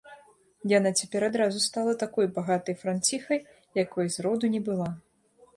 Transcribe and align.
Яна 0.77 0.91
цяпер 1.01 1.21
адразу 1.27 1.61
стала 1.67 1.93
такой 2.03 2.29
багатай 2.37 2.75
франціхай, 2.85 3.39
якой 3.85 4.05
з 4.17 4.29
роду 4.29 4.45
не 4.57 4.61
была. 4.73 4.91